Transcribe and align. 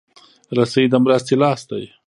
رسۍ 0.57 0.85
د 0.89 0.93
مرستې 1.03 1.33
لاس 1.41 1.61
دی. 1.69 1.83